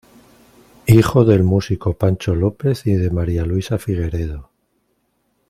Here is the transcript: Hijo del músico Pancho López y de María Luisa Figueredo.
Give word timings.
Hijo 0.87 1.25
del 1.25 1.43
músico 1.43 1.93
Pancho 1.95 2.33
López 2.33 2.87
y 2.87 2.93
de 2.95 3.11
María 3.11 3.45
Luisa 3.45 3.77
Figueredo. 3.77 4.49